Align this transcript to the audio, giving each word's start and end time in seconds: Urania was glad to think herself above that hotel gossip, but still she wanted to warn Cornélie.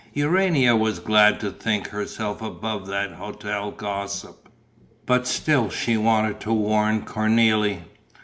Urania 0.13 0.75
was 0.75 0.97
glad 0.97 1.39
to 1.41 1.51
think 1.51 1.89
herself 1.89 2.41
above 2.41 2.87
that 2.87 3.11
hotel 3.11 3.69
gossip, 3.69 4.49
but 5.05 5.27
still 5.27 5.69
she 5.69 5.95
wanted 5.95 6.39
to 6.39 6.51
warn 6.51 7.03
Cornélie. 7.03 7.83